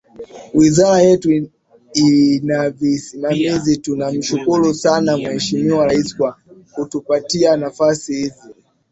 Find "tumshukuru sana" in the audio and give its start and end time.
3.83-5.17